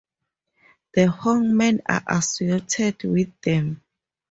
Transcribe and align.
The 0.95 1.05
Hongmen 1.05 1.81
are 1.87 2.01
associated 2.07 3.03
with 3.11 3.39
them. 3.41 3.83